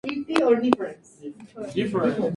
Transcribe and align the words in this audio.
Esta 0.03 0.33
es 0.33 0.39
la 0.39 0.47
segunda 0.47 0.61
película 0.61 0.87
de 0.87 0.95
DreamWorks 0.95 1.17
Animation 1.21 1.33
dirigida 1.33 1.59
por 1.73 1.73
Tim 1.73 1.91
Burton. 1.91 2.29